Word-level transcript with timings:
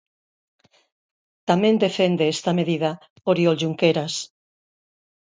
Tamén 1.49 1.75
defende 1.85 2.31
esta 2.35 2.51
medida 2.59 2.89
Oriol 3.31 3.59
Junqueras. 3.61 4.13